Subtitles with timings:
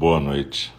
[0.00, 0.72] Boa noite.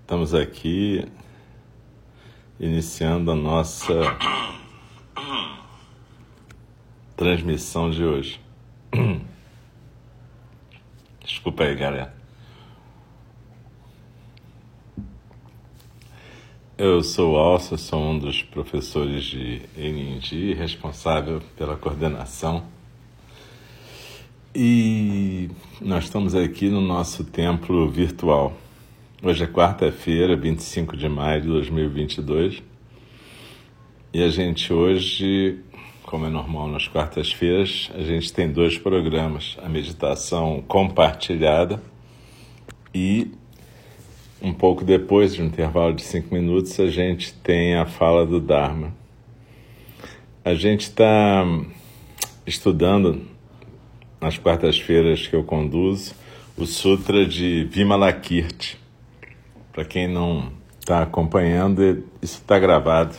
[0.00, 1.06] Estamos aqui
[2.58, 3.92] iniciando a nossa
[7.14, 8.40] transmissão de hoje.
[11.22, 12.14] Desculpa aí, galera.
[16.78, 22.71] Eu sou o Alça, sou um dos professores de NNG, responsável pela coordenação
[24.54, 25.48] e
[25.80, 28.52] nós estamos aqui no nosso templo virtual.
[29.22, 32.62] Hoje é quarta-feira, 25 de maio de 2022.
[34.12, 35.58] E a gente hoje,
[36.02, 41.82] como é normal nas quartas-feiras, a gente tem dois programas: a meditação compartilhada
[42.94, 43.30] e
[44.42, 48.38] um pouco depois de um intervalo de cinco minutos, a gente tem a fala do
[48.38, 48.92] Dharma.
[50.44, 51.44] A gente está
[52.44, 53.31] estudando
[54.22, 56.14] nas quartas-feiras que eu conduzo,
[56.56, 58.78] o Sutra de Vimalakirti.
[59.72, 63.16] Para quem não está acompanhando, isso está gravado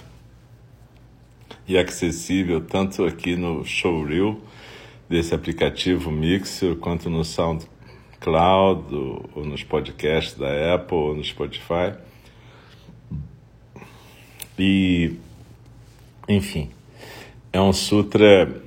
[1.68, 4.40] e acessível tanto aqui no Showreel
[5.10, 8.95] desse aplicativo Mixer quanto no SoundCloud
[9.36, 11.95] ou nos podcasts da Apple ou no Spotify.
[14.58, 15.16] E,
[16.30, 16.70] enfim,
[17.52, 18.62] é um sutra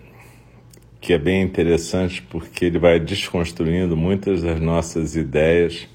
[1.07, 5.87] que é bem interessante porque ele vai desconstruindo muitas das nossas ideias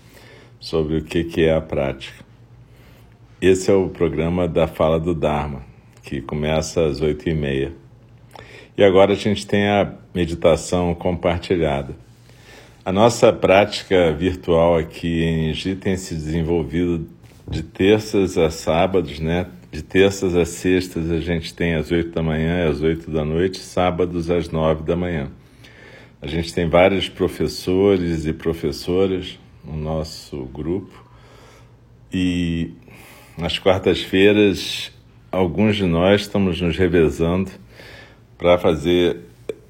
[0.57, 2.23] sobre o que, é a prática.
[3.41, 5.63] Esse é o programa da Fala do Dharma,
[6.01, 7.73] que começa às oito e meia.
[8.77, 11.93] E agora a gente tem a meditação compartilhada.
[12.85, 17.05] A nossa prática virtual aqui em Engi tem se desenvolvido
[17.49, 19.45] de terças a sábados, né?
[19.71, 23.23] De terças a sextas a gente tem às oito da manhã e às oito da
[23.23, 25.31] noite, sábados às nove da manhã.
[26.21, 30.91] A gente tem vários professores e professoras no nosso grupo
[32.11, 32.71] e
[33.37, 34.91] nas quartas-feiras
[35.31, 37.49] alguns de nós estamos nos revezando
[38.37, 39.19] para fazer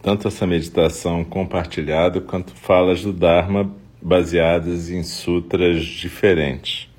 [0.01, 6.89] tanto essa meditação compartilhada quanto falas do Dharma baseadas em sutras diferentes.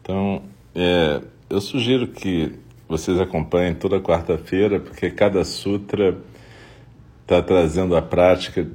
[0.00, 0.42] Então,
[0.74, 1.20] é,
[1.52, 2.50] eu sugiro que
[2.88, 6.16] vocês acompanhem toda quarta-feira, porque cada sutra
[7.20, 8.66] está trazendo a prática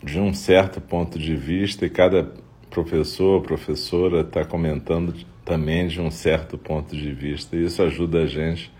[0.00, 2.32] de um certo ponto de vista e cada
[2.70, 5.12] professor ou professora está comentando
[5.44, 7.56] também de um certo ponto de vista.
[7.56, 8.72] E isso ajuda a gente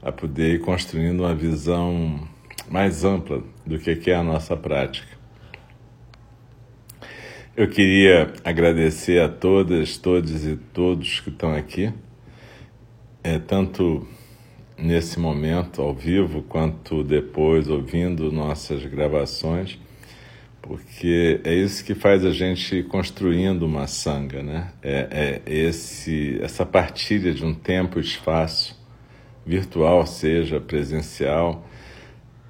[0.00, 2.26] a poder ir construindo uma visão
[2.70, 5.18] mais ampla do que é a nossa prática.
[7.54, 11.92] Eu queria agradecer a todas, todos e todos que estão aqui
[13.28, 14.08] é, tanto
[14.78, 19.78] nesse momento ao vivo quanto depois ouvindo nossas gravações,
[20.62, 24.68] porque é isso que faz a gente construindo uma sanga, né?
[24.82, 28.78] É, é esse essa partilha de um tempo e espaço
[29.44, 31.66] virtual, seja presencial,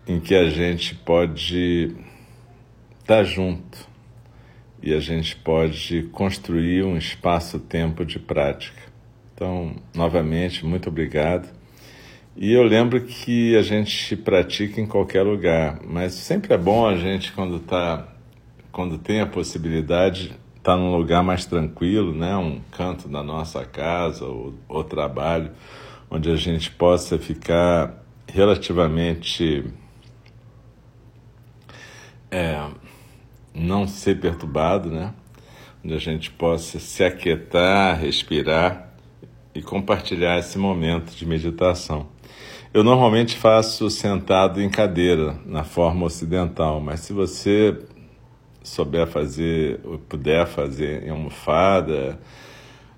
[0.07, 1.97] em que a gente pode
[3.01, 3.89] estar junto
[4.81, 8.89] e a gente pode construir um espaço-tempo de prática.
[9.39, 11.49] Então, novamente, muito obrigado.
[12.37, 16.97] E eu lembro que a gente pratica em qualquer lugar, mas sempre é bom a
[16.97, 18.09] gente, quando, tá,
[18.73, 22.37] quando tem a possibilidade, estar tá num lugar mais tranquilo, né?
[22.37, 25.53] um canto da nossa casa ou, ou trabalho,
[26.11, 27.95] onde a gente possa ficar
[28.27, 29.65] relativamente.
[32.29, 32.61] É,
[33.55, 35.15] não ser perturbado, né?
[35.85, 38.88] Onde a gente possa se aquietar, respirar
[39.55, 42.07] e compartilhar esse momento de meditação.
[42.73, 47.79] Eu normalmente faço sentado em cadeira, na forma ocidental, mas se você
[48.63, 52.21] souber fazer, ou puder fazer em almofada,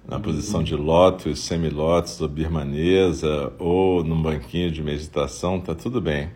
[0.06, 6.30] na posição de lótus, semilótus ou birmanesa, ou num banquinho de meditação, tá tudo bem.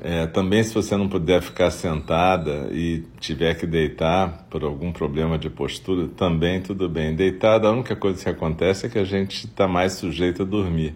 [0.00, 5.36] É, também, se você não puder ficar sentada e tiver que deitar por algum problema
[5.36, 7.16] de postura, também tudo bem.
[7.16, 10.94] Deitada, a única coisa que acontece é que a gente está mais sujeito a dormir.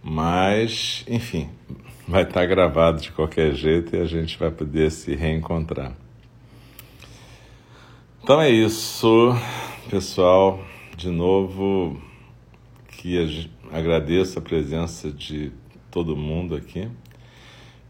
[0.00, 1.48] Mas, enfim,
[2.06, 5.92] vai estar tá gravado de qualquer jeito e a gente vai poder se reencontrar.
[8.22, 9.36] Então é isso,
[9.90, 10.62] pessoal.
[10.96, 12.00] De novo,
[12.88, 15.50] que agradeço a presença de
[15.90, 16.88] todo mundo aqui.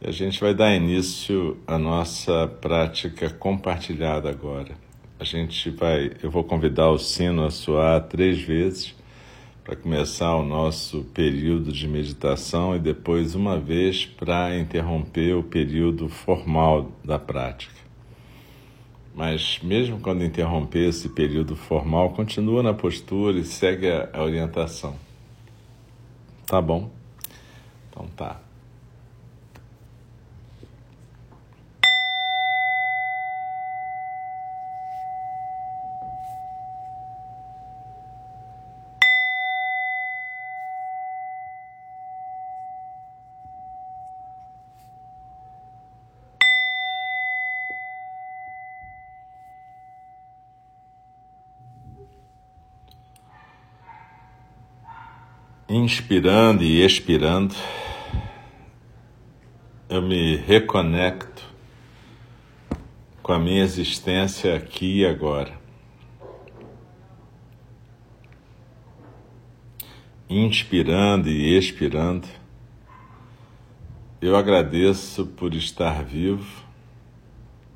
[0.06, 4.76] A gente vai dar início à nossa prática compartilhada agora.
[5.18, 8.94] A gente vai, eu vou convidar o sino a soar três vezes
[9.64, 16.10] para começar o nosso período de meditação e depois uma vez para interromper o período
[16.10, 17.80] formal da prática.
[19.14, 24.96] Mas mesmo quando interromper esse período formal, continua na postura e segue a orientação.
[26.46, 26.90] Tá bom?
[27.88, 28.44] Então tá.
[55.84, 57.54] Inspirando e expirando,
[59.86, 61.44] eu me reconecto
[63.22, 65.52] com a minha existência aqui e agora.
[70.26, 72.26] Inspirando e expirando,
[74.22, 76.64] eu agradeço por estar vivo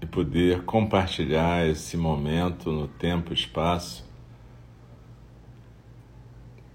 [0.00, 4.07] e poder compartilhar esse momento no tempo e espaço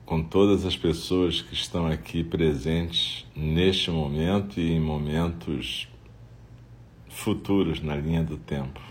[0.05, 5.87] com todas as pessoas que estão aqui presentes neste momento e em momentos
[7.07, 8.81] futuros na linha do tempo.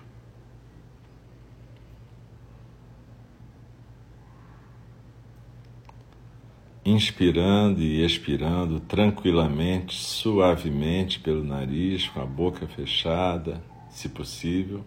[6.85, 14.85] Inspirando e expirando tranquilamente, suavemente pelo nariz, com a boca fechada, se possível.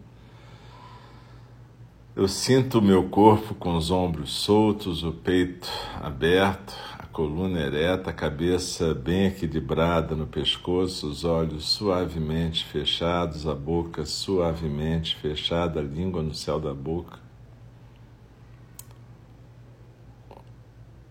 [2.15, 5.69] Eu sinto o meu corpo com os ombros soltos, o peito
[6.01, 13.53] aberto, a coluna ereta, a cabeça bem equilibrada no pescoço, os olhos suavemente fechados, a
[13.53, 17.19] boca suavemente fechada, a língua no céu da boca.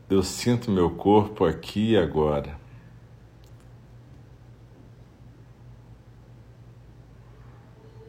[0.08, 2.58] Eu sinto meu corpo aqui e agora.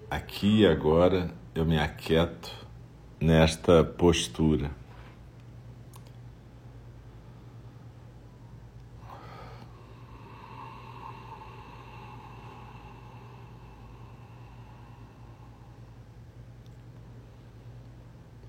[0.10, 2.65] Aqui e agora eu me aquieto
[3.20, 4.72] nesta postura.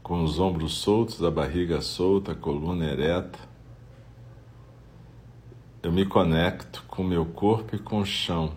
[0.02, 3.40] Com os ombros soltos, a barriga solta, a coluna ereta,
[5.82, 8.52] eu me conecto com o meu corpo e com o chão,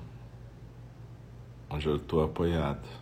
[1.70, 2.99] onde eu estou apoiado.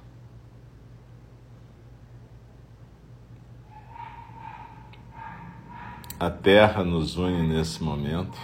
[6.19, 8.39] A Terra nos une nesse momento.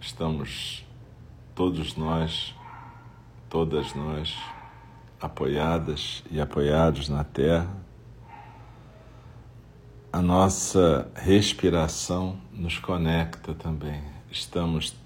[0.00, 0.82] Estamos
[1.54, 2.54] todos nós,
[3.50, 4.34] todas nós,
[5.20, 7.68] apoiadas e apoiados na Terra.
[10.10, 14.02] A nossa respiração nos conecta também.
[14.30, 14.96] Estamos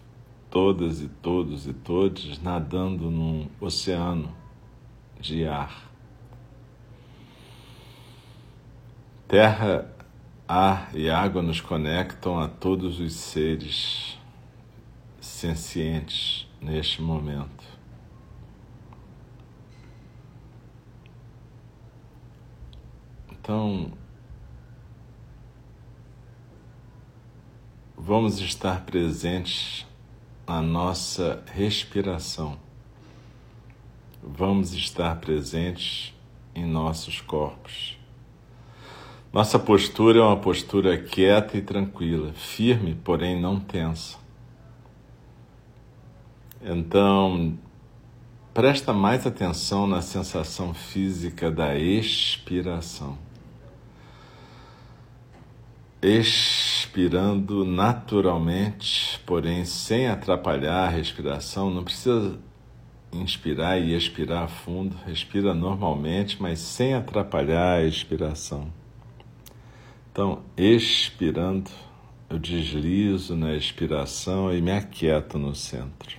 [0.49, 4.33] todas e todos e todos nadando num oceano
[5.19, 5.91] de ar.
[9.27, 9.93] Terra
[10.47, 14.19] Ar e água nos conectam a todos os seres
[15.19, 17.65] sencientes neste momento.
[23.33, 23.91] Então,
[27.97, 29.87] vamos estar presentes
[30.47, 32.59] na nossa respiração.
[34.23, 36.15] Vamos estar presentes
[36.55, 37.99] em nossos corpos.
[39.35, 44.17] Nossa postura é uma postura quieta e tranquila, firme, porém não tensa.
[46.63, 47.59] Então,
[48.55, 53.19] presta mais atenção na sensação física da expiração.
[56.01, 62.39] Expirando naturalmente, porém sem atrapalhar a respiração, não precisa
[63.13, 68.84] inspirar e expirar fundo, respira normalmente, mas sem atrapalhar a expiração.
[70.15, 71.73] Então, expirando,
[72.31, 76.19] eu deslizo na expiração e me aquieto no centro.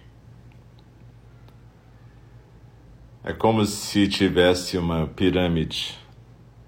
[3.23, 5.97] É como se tivesse uma pirâmide,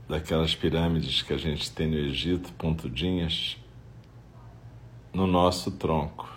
[0.07, 3.57] daquelas pirâmides que a gente tem no Egito, pontudinhas,
[5.11, 6.29] no nosso tronco.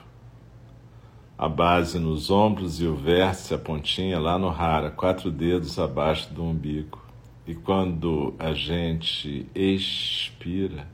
[1.38, 6.34] A base nos ombros e o vértice, a pontinha lá no rara, quatro dedos abaixo
[6.34, 7.09] do umbigo.
[7.50, 10.86] E quando a gente expira,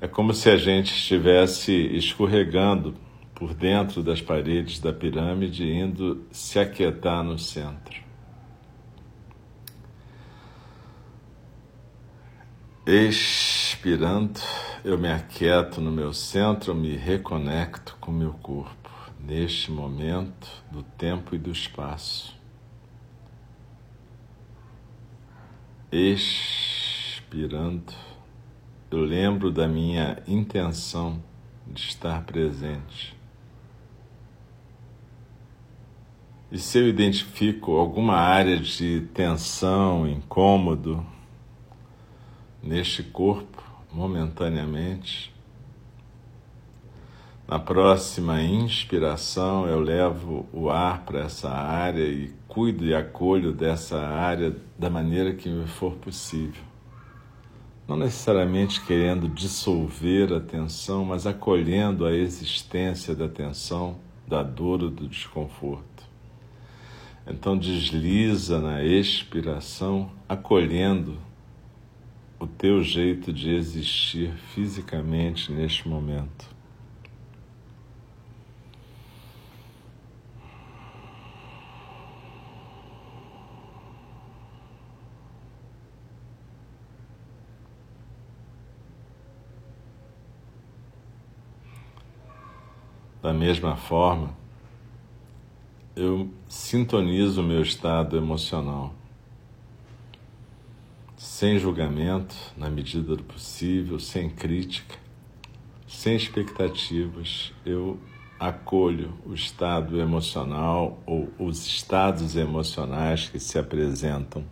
[0.00, 2.96] é como se a gente estivesse escorregando
[3.36, 8.02] por dentro das paredes da pirâmide, indo se aquietar no centro.
[12.84, 14.40] Expirando,
[14.84, 21.32] eu me aquieto no meu centro, me reconecto com meu corpo, neste momento do tempo
[21.36, 22.39] e do espaço.
[25.92, 27.92] Expirando,
[28.90, 31.22] eu lembro da minha intenção
[31.66, 33.16] de estar presente.
[36.50, 41.04] E se eu identifico alguma área de tensão, incômodo
[42.62, 45.32] neste corpo, momentaneamente,
[47.46, 53.96] na próxima inspiração, eu levo o ar para essa área e cuido e acolho dessa
[54.00, 56.62] área da maneira que me for possível.
[57.86, 64.90] Não necessariamente querendo dissolver a tensão, mas acolhendo a existência da tensão, da dor ou
[64.90, 66.04] do desconforto.
[67.24, 71.18] Então desliza na expiração, acolhendo
[72.40, 76.48] o teu jeito de existir fisicamente neste momento.
[93.22, 94.30] Da mesma forma,
[95.94, 98.94] eu sintonizo o meu estado emocional.
[101.18, 104.96] Sem julgamento, na medida do possível, sem crítica,
[105.86, 107.98] sem expectativas, eu
[108.38, 114.42] acolho o estado emocional ou os estados emocionais que se apresentam,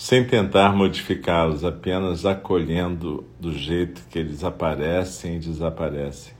[0.00, 6.32] sem tentar modificá-los, apenas acolhendo do jeito que eles aparecem e desaparecem.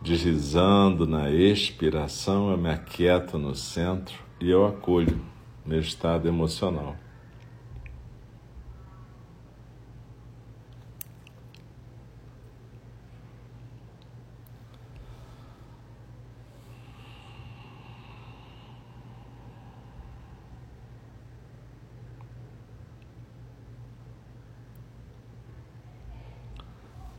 [0.00, 5.20] Deslizando na expiração, eu me aquieto no centro e eu acolho
[5.66, 6.94] meu estado emocional.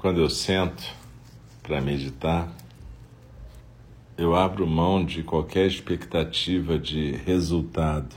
[0.06, 0.84] Quando eu sento
[1.64, 2.48] para meditar,
[4.16, 8.16] eu abro mão de qualquer expectativa de resultado.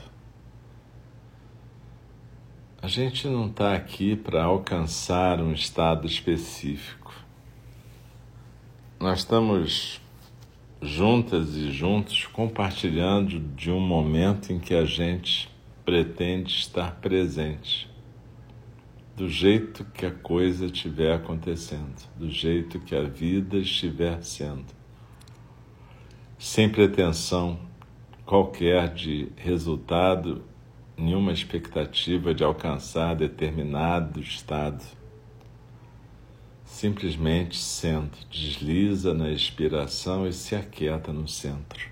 [2.79, 7.11] A gente não está aqui para alcançar um estado específico.
[8.99, 9.99] Nós estamos
[10.83, 15.49] juntas e juntos compartilhando de um momento em que a gente
[15.83, 17.88] pretende estar presente,
[19.19, 24.73] do jeito que a coisa estiver acontecendo, do jeito que a vida estiver sendo,
[26.37, 27.59] sem pretensão
[28.25, 30.41] qualquer de resultado
[30.95, 34.85] nenhuma expectativa de alcançar determinado estado.
[36.63, 41.89] Simplesmente sente, desliza na expiração e se aquieta no centro.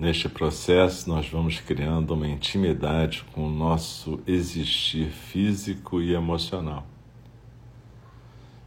[0.00, 6.86] Neste processo, nós vamos criando uma intimidade com o nosso existir físico e emocional.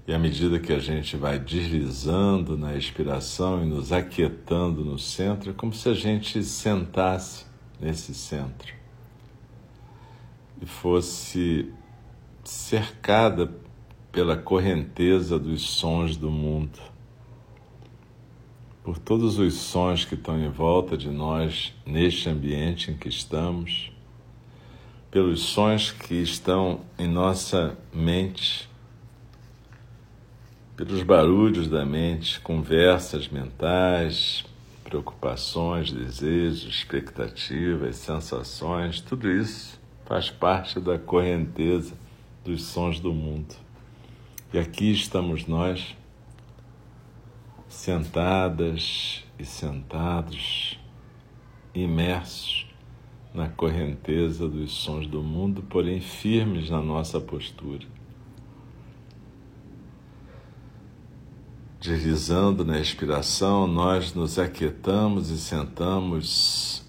[0.07, 5.49] E à medida que a gente vai deslizando na expiração e nos aquietando no centro,
[5.49, 7.47] é como se a gente sentasse
[7.81, 8.71] nesse centro
[10.61, 11.73] e fosse
[12.43, 13.51] cercada
[14.11, 16.92] pela correnteza dos sons do mundo
[18.83, 23.91] por todos os sons que estão em volta de nós neste ambiente em que estamos,
[25.09, 28.69] pelos sons que estão em nossa mente,
[30.75, 34.43] pelos barulhos da mente, conversas mentais,
[34.83, 41.93] preocupações, desejos, expectativas, sensações, tudo isso faz parte da correnteza
[42.43, 43.55] dos sons do mundo.
[44.53, 45.95] E aqui estamos nós
[47.73, 50.79] sentadas e sentados,
[51.73, 52.67] imersos
[53.33, 57.85] na correnteza dos sons do mundo, porém firmes na nossa postura.
[61.81, 66.85] Deslizando na expiração, nós nos aquietamos e sentamos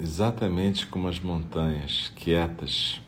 [0.00, 3.00] exatamente como as montanhas, quietas,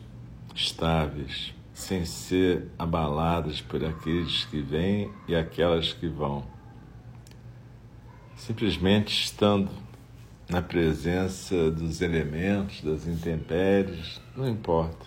[0.53, 6.54] estáveis, sem ser abaladas por aqueles que vêm e aquelas que vão
[8.35, 9.69] simplesmente estando
[10.49, 15.05] na presença dos elementos, das intempéries, não importa.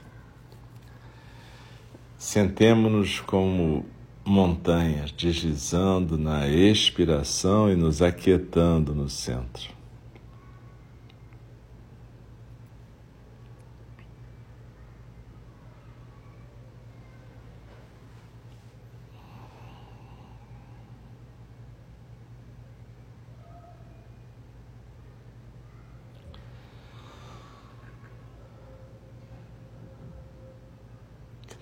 [2.16, 3.86] Sentemos-nos como
[4.24, 9.77] montanhas, deslizando na expiração e nos aquietando no centro.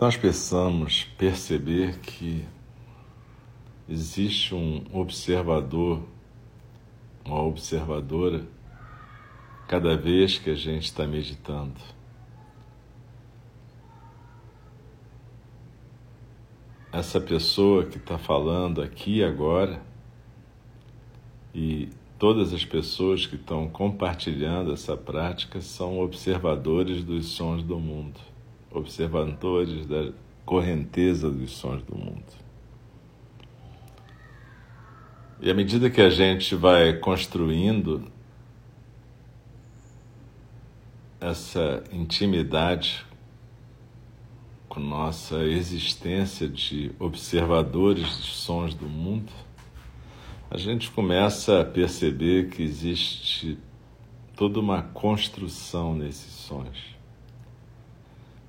[0.07, 2.45] Nós possamos perceber que
[3.89, 6.01] existe um observador,
[7.25, 8.47] uma observadora,
[9.67, 11.75] cada vez que a gente está meditando.
[16.93, 19.83] Essa pessoa que está falando aqui agora
[21.53, 28.36] e todas as pessoas que estão compartilhando essa prática são observadores dos sons do mundo
[28.77, 30.13] observadores da
[30.45, 32.25] correnteza dos sons do mundo.
[35.41, 38.11] E à medida que a gente vai construindo
[41.21, 43.05] essa intimidade
[44.69, 49.33] com nossa existência de observadores dos sons do mundo,
[50.51, 53.59] a gente começa a perceber que existe
[54.37, 56.96] toda uma construção nesses sons.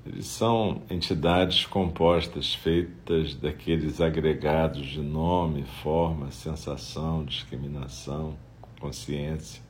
[0.09, 8.37] Eles são entidades compostas, feitas daqueles agregados de nome, forma, sensação, discriminação,
[8.79, 9.61] consciência.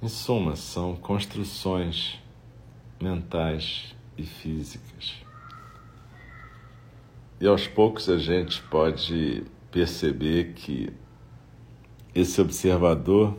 [0.00, 2.18] Em suma, são construções
[2.98, 5.16] mentais e físicas.
[7.38, 10.90] E aos poucos a gente pode perceber que
[12.14, 13.36] esse observador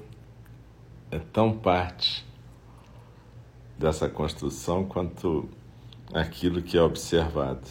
[1.10, 2.29] é tão parte
[3.80, 5.50] dessa construção quanto
[6.14, 7.66] aquilo que é observado.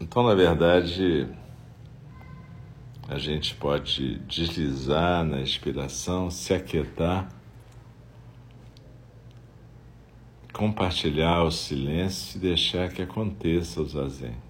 [0.00, 1.28] Então, na verdade,
[3.08, 7.28] a gente pode deslizar na inspiração, se aquietar,
[10.52, 14.49] compartilhar o silêncio e deixar que aconteça o zazen.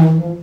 [0.00, 0.39] Mm-hmm.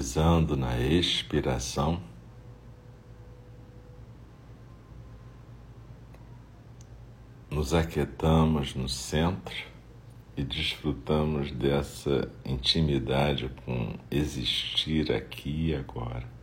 [0.00, 2.00] Deslizando na expiração.
[7.50, 9.54] Nos aquietamos no centro
[10.36, 16.40] e desfrutamos dessa intimidade com existir aqui e agora.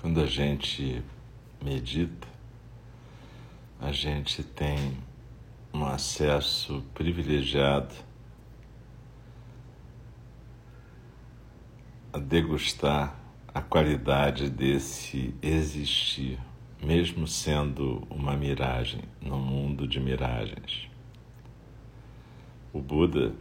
[0.00, 1.02] Quando a gente
[1.60, 2.28] medita,
[3.80, 4.96] a gente tem
[5.74, 7.92] um acesso privilegiado
[12.12, 13.18] a degustar
[13.52, 16.38] a qualidade desse existir,
[16.80, 20.88] mesmo sendo uma miragem no mundo de miragens.
[22.72, 23.34] O Buda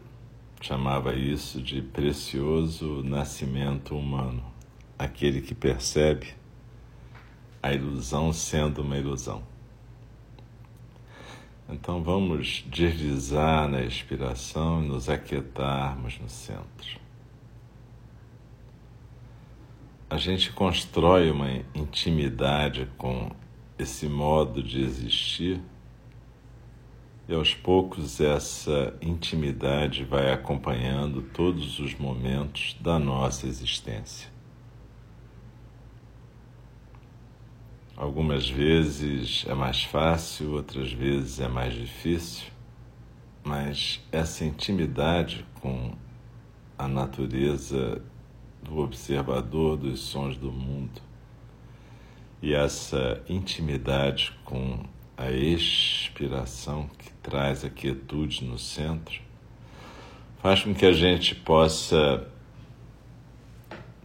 [0.59, 4.43] chamava isso de precioso nascimento humano,
[4.97, 6.38] aquele que percebe
[7.61, 9.43] a ilusão sendo uma ilusão.
[11.69, 16.99] Então vamos deslizar na expiração e nos aquietarmos no centro.
[20.09, 23.29] A gente constrói uma intimidade com
[23.77, 25.61] esse modo de existir
[27.27, 34.38] e aos poucos essa intimidade vai acompanhando todos os momentos da nossa existência.
[37.99, 42.45] Algumas vezes é mais fácil, outras vezes é mais difícil,
[43.43, 45.91] mas essa intimidade com
[46.77, 48.01] a natureza
[48.63, 51.01] do observador dos sons do mundo
[52.41, 54.81] e essa intimidade com
[55.17, 59.19] a expiração que traz a quietude no centro
[60.41, 62.25] faz com que a gente possa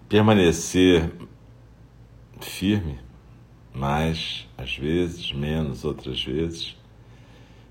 [0.09, 1.13] permanecer
[2.41, 3.04] firme
[3.75, 6.77] mais às vezes, menos outras vezes,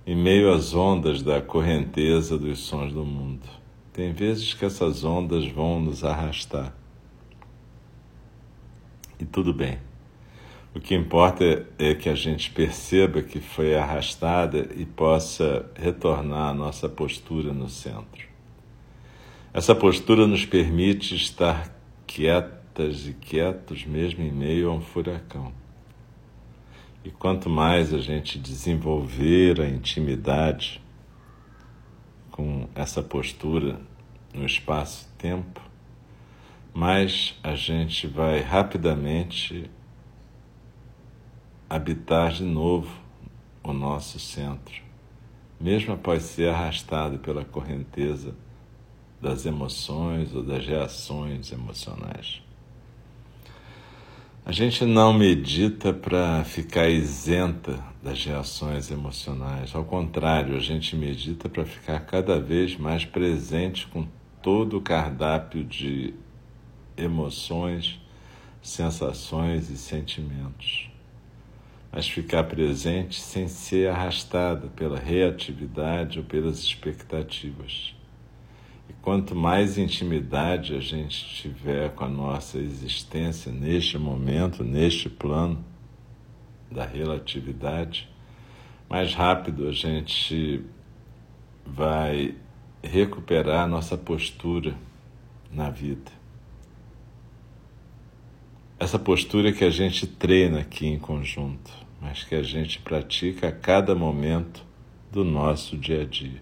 [0.06, 3.48] em meio às ondas da correnteza dos sons do mundo.
[3.94, 6.76] Tem vezes que essas ondas vão nos arrastar.
[9.20, 9.78] E tudo bem.
[10.76, 16.54] O que importa é que a gente perceba que foi arrastada e possa retornar à
[16.54, 18.28] nossa postura no centro.
[19.54, 21.72] Essa postura nos permite estar
[22.08, 25.63] quietas e quietos mesmo em meio a um furacão.
[27.04, 30.82] E quanto mais a gente desenvolver a intimidade
[32.32, 33.80] com essa postura
[34.34, 35.62] no espaço-tempo,
[36.74, 39.70] mais a gente vai rapidamente
[41.70, 42.90] habitar de novo
[43.64, 44.82] o nosso centro,
[45.60, 48.36] mesmo após ser arrastado pela correnteza
[49.20, 52.43] das emoções ou das reações emocionais.
[54.46, 59.74] A gente não medita para ficar isenta das reações emocionais.
[59.74, 64.06] Ao contrário, a gente medita para ficar cada vez mais presente com
[64.42, 66.14] todo o cardápio de
[66.98, 68.02] emoções,
[68.62, 70.90] sensações e sentimentos.
[71.90, 77.96] Mas ficar presente sem ser arrastada pela reatividade ou pelas expectativas.
[78.90, 85.64] E quanto mais intimidade a gente tiver com a nossa existência neste momento, neste plano
[86.70, 88.10] da relatividade,
[88.90, 90.64] mais rápido a gente
[91.66, 92.36] vai
[92.84, 94.76] recuperar nossa postura
[95.52, 96.12] na vida.
[98.80, 103.52] Essa postura que a gente treina aqui em conjunto, mas que a gente pratica a
[103.52, 104.66] cada momento
[105.10, 106.42] do nosso dia a dia.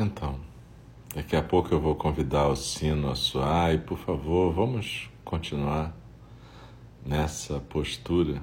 [0.00, 0.38] Então,
[1.12, 5.92] daqui a pouco eu vou convidar o sino a soar e, por favor, vamos continuar
[7.04, 8.40] nessa postura,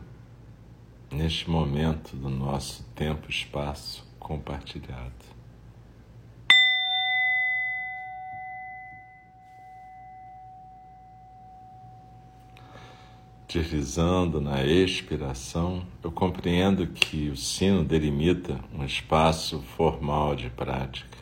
[1.10, 5.14] neste momento do nosso tempo-espaço compartilhado.
[13.48, 21.15] Deslizando na expiração, eu compreendo que o sino delimita um espaço formal de prática,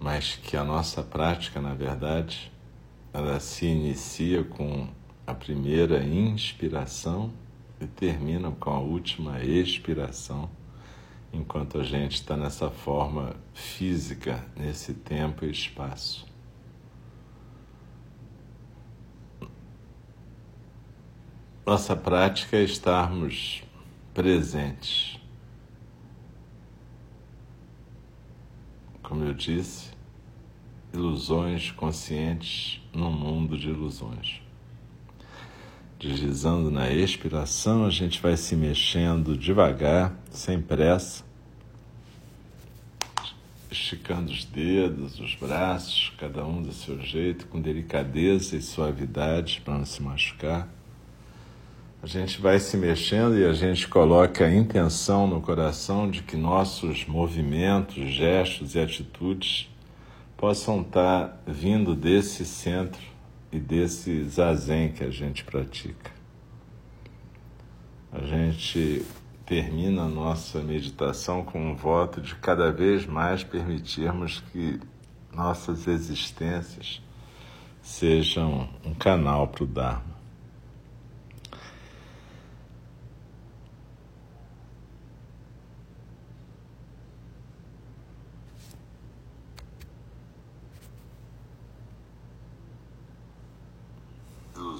[0.00, 2.50] mas que a nossa prática, na verdade,
[3.12, 4.88] ela se inicia com
[5.26, 7.30] a primeira inspiração
[7.78, 10.50] e termina com a última expiração,
[11.32, 16.26] enquanto a gente está nessa forma física, nesse tempo e espaço.
[21.66, 23.62] Nossa prática é estarmos
[24.14, 25.20] presentes.
[29.02, 29.89] Como eu disse,
[30.92, 34.40] ilusões conscientes num mundo de ilusões.
[35.98, 41.22] Deslizando na expiração, a gente vai se mexendo devagar, sem pressa,
[43.70, 49.78] esticando os dedos, os braços, cada um do seu jeito, com delicadeza e suavidade para
[49.78, 50.68] não se machucar.
[52.02, 56.34] A gente vai se mexendo e a gente coloca a intenção no coração de que
[56.34, 59.68] nossos movimentos, gestos e atitudes
[60.40, 63.02] possam estar vindo desse centro
[63.52, 66.10] e desse zazen que a gente pratica.
[68.10, 69.04] A gente
[69.44, 74.80] termina a nossa meditação com um voto de cada vez mais permitirmos que
[75.30, 77.02] nossas existências
[77.82, 80.20] sejam um canal para o Dharma.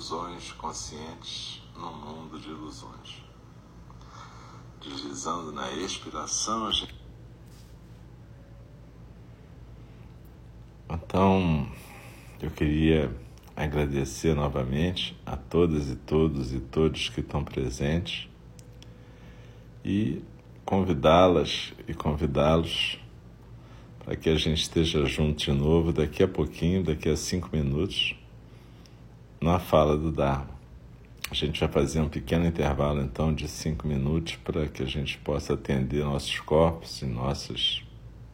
[0.00, 3.24] ilusões conscientes num mundo de ilusões.
[4.80, 6.94] Deslizando na expiração, a gente...
[10.88, 11.68] Então,
[12.40, 13.12] eu queria
[13.56, 18.28] agradecer novamente a todas e todos e todos que estão presentes
[19.84, 20.22] e
[20.64, 22.96] convidá-las e convidá-los
[24.04, 28.14] para que a gente esteja junto de novo daqui a pouquinho, daqui a cinco minutos
[29.40, 30.59] na fala do Dharma.
[31.30, 35.16] A gente vai fazer um pequeno intervalo então de cinco minutos para que a gente
[35.18, 37.84] possa atender nossos corpos e nossas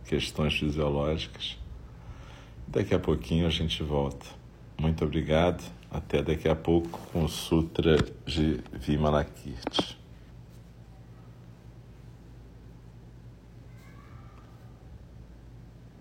[0.07, 1.59] questões fisiológicas.
[2.67, 4.25] Daqui a pouquinho a gente volta.
[4.79, 5.63] Muito obrigado.
[5.91, 9.96] Até daqui a pouco com o Sutra de Vimalakirti.